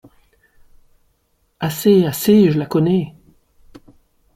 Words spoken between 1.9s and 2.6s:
assez, je